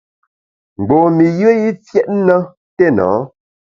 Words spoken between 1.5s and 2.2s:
i fiét